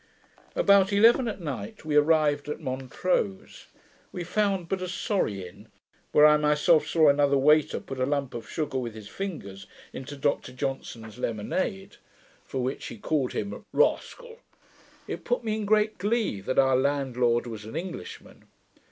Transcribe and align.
About 0.55 0.91
eleven 0.91 1.27
at 1.27 1.39
night 1.41 1.85
we 1.85 1.95
arrived 1.95 2.49
at 2.49 2.59
Montrose. 2.59 3.67
We 4.11 4.23
found 4.23 4.67
but 4.67 4.81
a 4.81 4.87
sorry 4.87 5.47
inn, 5.47 5.67
where 6.11 6.25
I 6.25 6.37
myself 6.37 6.87
saw 6.87 7.07
another 7.07 7.37
waiter 7.37 7.79
put 7.79 7.99
a 7.99 8.05
lump 8.07 8.33
of 8.33 8.49
sugar 8.49 8.79
with 8.79 8.95
his 8.95 9.07
fingers 9.07 9.67
into 9.93 10.15
Dr 10.17 10.53
Johnson's 10.53 11.19
lemonade, 11.19 11.97
for 12.43 12.63
which 12.63 12.87
he 12.87 12.97
called 12.97 13.33
him 13.33 13.63
'Rascal!' 13.71 14.39
It 15.07 15.23
put 15.23 15.43
me 15.43 15.55
in 15.57 15.65
great 15.65 15.99
glee 15.99 16.41
that 16.41 16.57
our 16.57 16.75
landlord 16.75 17.45
was 17.45 17.63
an 17.65 17.75
Englishman. 17.75 18.45